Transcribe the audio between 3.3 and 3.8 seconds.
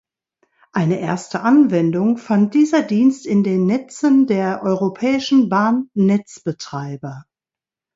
den